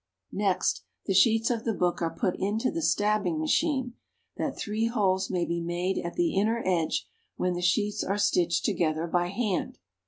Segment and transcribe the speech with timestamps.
[0.33, 3.93] Next, the sheets of the book are put into the stabbing machine,
[4.35, 8.65] that three holes may be made at the inner edge, when the sheets are stitched
[8.65, 9.77] together by hand.